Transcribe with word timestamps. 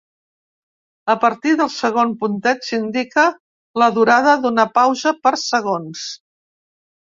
A 1.13 1.15
partir 1.25 1.51
del 1.59 1.69
segon 1.73 2.15
puntet, 2.23 2.65
s'indica 2.71 3.27
la 3.83 3.93
durada 4.01 4.37
d'una 4.47 4.69
pausa 4.81 5.15
per 5.25 5.37
segons. 5.47 6.11